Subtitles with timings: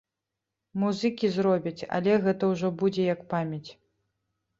[0.83, 3.69] Музыкі зробяць, але гэта ўжо будзе як памяць.